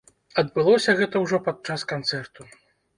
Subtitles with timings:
[0.43, 2.53] Адбылося гэта ўжо падчас канцэрту.